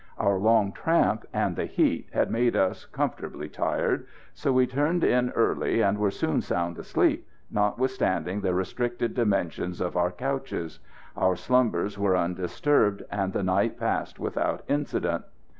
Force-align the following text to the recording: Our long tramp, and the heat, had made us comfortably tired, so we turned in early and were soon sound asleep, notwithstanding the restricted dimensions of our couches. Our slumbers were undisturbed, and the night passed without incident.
Our 0.17 0.39
long 0.39 0.71
tramp, 0.71 1.25
and 1.31 1.55
the 1.55 1.65
heat, 1.67 2.07
had 2.11 2.31
made 2.31 2.55
us 2.55 2.85
comfortably 2.87 3.47
tired, 3.49 4.07
so 4.33 4.51
we 4.51 4.65
turned 4.65 5.03
in 5.03 5.29
early 5.35 5.81
and 5.83 5.99
were 5.99 6.09
soon 6.09 6.41
sound 6.41 6.79
asleep, 6.79 7.27
notwithstanding 7.51 8.41
the 8.41 8.55
restricted 8.55 9.13
dimensions 9.13 9.79
of 9.79 9.95
our 9.95 10.09
couches. 10.11 10.79
Our 11.15 11.35
slumbers 11.35 11.99
were 11.99 12.17
undisturbed, 12.17 13.03
and 13.11 13.31
the 13.31 13.43
night 13.43 13.77
passed 13.79 14.19
without 14.19 14.63
incident. 14.67 15.23